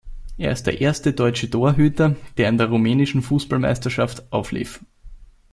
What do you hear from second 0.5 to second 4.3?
ist der erste deutsche Torhüter, der in der rumänischen Fußballmeisterschaft